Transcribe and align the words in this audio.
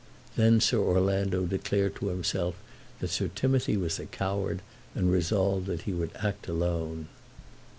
Then 0.35 0.59
Sir 0.61 0.79
Orlando 0.79 1.45
declared 1.45 1.95
to 1.97 2.07
himself 2.07 2.55
that 3.01 3.09
Sir 3.11 3.27
Timothy 3.27 3.77
was 3.77 3.99
a 3.99 4.07
coward, 4.07 4.63
and 4.95 5.11
resolved 5.11 5.67
that 5.67 5.83
he 5.83 5.93
would 5.93 6.09
act 6.23 6.47
alone. 6.47 7.07